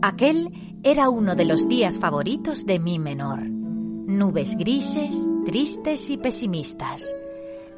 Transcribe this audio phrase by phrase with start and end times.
[0.00, 3.40] Aquel era uno de los días favoritos de mi menor.
[3.40, 7.12] Nubes grises, tristes y pesimistas.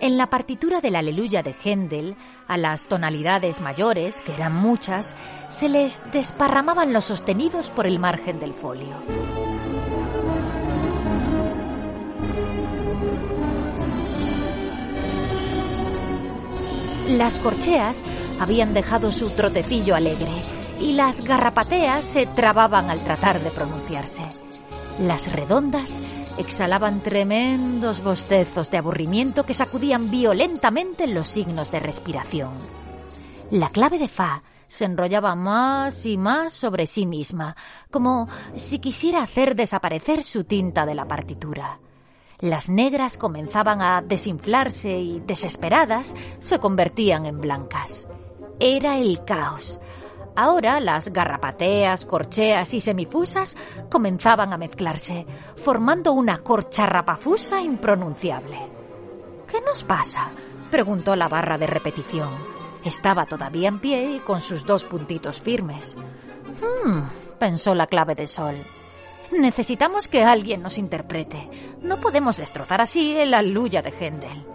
[0.00, 2.16] En la partitura del Aleluya de Händel,
[2.48, 5.14] a las tonalidades mayores, que eran muchas,
[5.48, 8.96] se les desparramaban los sostenidos por el margen del folio.
[17.10, 18.06] Las corcheas
[18.40, 24.22] habían dejado su trotecillo alegre y las garrapateas se trababan al tratar de pronunciarse.
[24.98, 26.00] Las redondas
[26.38, 32.50] exhalaban tremendos bostezos de aburrimiento que sacudían violentamente los signos de respiración.
[33.50, 37.56] La clave de Fa se enrollaba más y más sobre sí misma,
[37.90, 41.78] como si quisiera hacer desaparecer su tinta de la partitura.
[42.40, 48.08] Las negras comenzaban a desinflarse y, desesperadas, se convertían en blancas.
[48.60, 49.78] Era el caos,
[50.36, 53.56] Ahora las garrapateas, corcheas y semifusas
[53.90, 58.58] comenzaban a mezclarse, formando una corcharrapafusa impronunciable.
[59.48, 60.30] ¿Qué nos pasa?
[60.70, 62.30] preguntó la barra de repetición.
[62.84, 65.96] Estaba todavía en pie y con sus dos puntitos firmes.
[65.96, 67.02] Hmm,
[67.38, 68.56] pensó la clave de sol.
[69.32, 71.48] Necesitamos que alguien nos interprete.
[71.80, 74.46] No podemos destrozar así el aluya de Händel.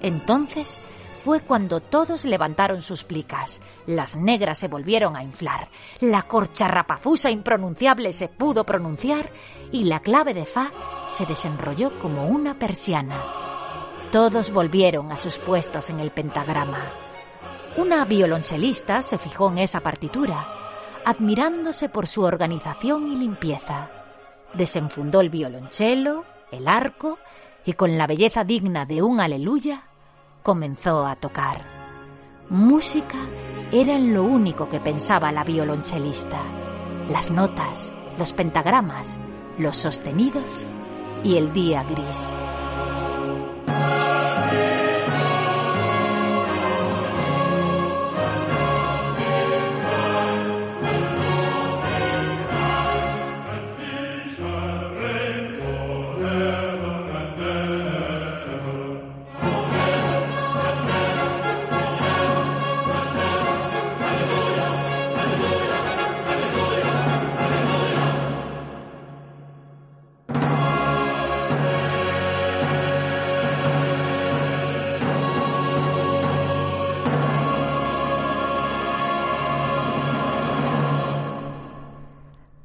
[0.00, 0.80] Entonces
[1.24, 3.60] fue cuando todos levantaron sus plicas.
[3.86, 5.68] Las negras se volvieron a inflar,
[6.00, 9.30] la corcha rapafusa impronunciable se pudo pronunciar
[9.70, 10.70] y la clave de Fa
[11.08, 13.22] se desenrolló como una persiana.
[14.10, 16.90] Todos volvieron a sus puestos en el pentagrama.
[17.76, 20.48] Una violonchelista se fijó en esa partitura,
[21.04, 23.90] admirándose por su organización y limpieza.
[24.54, 27.18] Desenfundó el violonchelo, el arco,
[27.64, 29.84] y con la belleza digna de un aleluya,
[30.42, 31.62] comenzó a tocar.
[32.48, 33.18] Música
[33.72, 36.40] era lo único que pensaba la violonchelista.
[37.08, 39.18] Las notas, los pentagramas,
[39.58, 40.66] los sostenidos
[41.22, 42.32] y el día gris.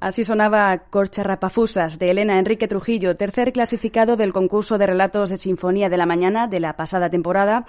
[0.05, 5.37] Así sonaba Corcha Rapafusas de Elena Enrique Trujillo, tercer clasificado del concurso de relatos de
[5.37, 7.65] Sinfonía de la Mañana de la pasada temporada.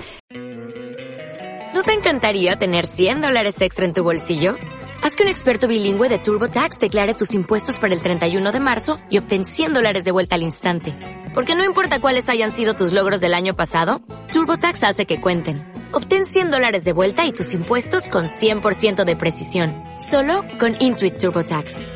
[1.74, 4.54] ¿No te encantaría tener 100 dólares extra en tu bolsillo?
[5.02, 8.98] Haz que un experto bilingüe de TurboTax declare tus impuestos para el 31 de marzo
[9.08, 10.94] y obtén 100 dólares de vuelta al instante.
[11.32, 15.66] Porque no importa cuáles hayan sido tus logros del año pasado, TurboTax hace que cuenten.
[15.90, 19.72] Obtén 100 dólares de vuelta y tus impuestos con 100% de precisión.
[19.98, 21.95] Solo con Intuit TurboTax.